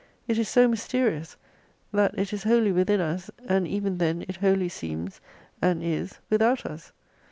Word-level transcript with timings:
It 0.27 0.39
is 0.39 0.49
so 0.49 0.67
mysterious, 0.67 1.37
that 1.93 2.17
it 2.17 2.33
is 2.33 2.41
wholly 2.41 2.71
within 2.71 2.99
us, 2.99 3.29
and 3.45 3.67
even 3.67 3.99
then 3.99 4.23
it 4.23 4.37
wholly 4.37 4.67
seems 4.69 5.21
and 5.61 5.83
is 5.83 6.17
with 6.27 6.41
out 6.41 6.65
us. 6.65 6.91